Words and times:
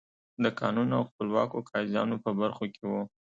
د 0.43 0.45
قانون 0.59 0.89
او 0.97 1.03
خپلواکو 1.09 1.57
قاضیانو 1.69 2.15
په 2.23 2.31
برخو 2.39 2.65
کې 2.73 2.83
وو. 2.91 3.01